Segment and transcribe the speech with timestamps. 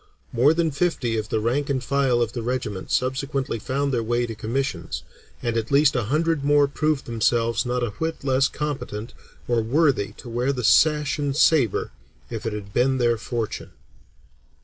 [0.33, 4.25] More than fifty of the rank and file of the regiment subsequently found their way
[4.25, 5.03] to commissions,
[5.43, 9.13] and at least a hundred more proved themselves not a whit less competent
[9.47, 11.91] or worthy to wear sash and saber
[12.31, 13.73] if it had been their fortune."